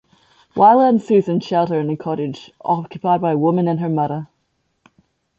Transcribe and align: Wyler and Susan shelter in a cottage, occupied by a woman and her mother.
Wyler 0.55 0.89
and 0.89 0.99
Susan 0.99 1.39
shelter 1.39 1.79
in 1.79 1.87
a 1.91 1.95
cottage, 1.95 2.51
occupied 2.65 3.21
by 3.21 3.33
a 3.33 3.37
woman 3.37 3.67
and 3.67 3.79
her 3.79 3.87
mother. 3.87 4.29